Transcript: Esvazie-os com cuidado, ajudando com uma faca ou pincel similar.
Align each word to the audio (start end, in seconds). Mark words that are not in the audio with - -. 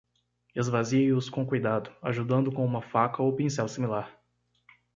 Esvazie-os 0.55 1.29
com 1.29 1.45
cuidado, 1.45 1.91
ajudando 2.01 2.51
com 2.51 2.65
uma 2.65 2.81
faca 2.81 3.21
ou 3.21 3.35
pincel 3.35 3.67
similar. 3.67 4.11